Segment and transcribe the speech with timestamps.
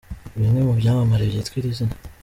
[0.39, 1.95] Bimwe mu byamamare byitwa iri zina.